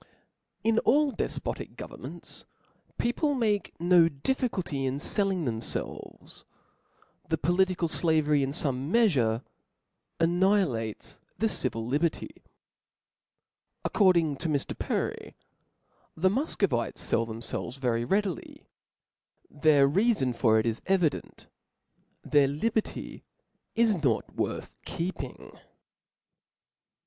[0.63, 2.43] In all dcfpotic governments
[2.97, 6.43] people make no difficulty in felling thcmfelves;
[7.29, 9.43] the political flavery in fome meafure
[10.19, 12.29] annihilates the civil liberty.
[13.85, 14.75] According to Mr.
[14.75, 15.35] Perry {^\
[16.15, 18.65] the Mufcovites fell f'^^^^^*^* themfelves very readily:
[19.51, 21.11] their reafon for it is evi Ruin^.
[21.21, 21.47] dent
[22.23, 23.23] 5 their liberty
[23.75, 25.59] is not worth keeping.